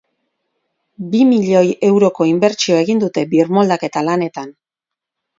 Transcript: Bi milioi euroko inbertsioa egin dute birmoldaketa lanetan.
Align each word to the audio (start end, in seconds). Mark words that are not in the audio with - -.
Bi 1.09 1.19
milioi 1.31 1.67
euroko 1.89 2.25
inbertsioa 2.29 2.79
egin 2.85 3.01
dute 3.03 3.25
birmoldaketa 3.35 4.03
lanetan. 4.07 4.49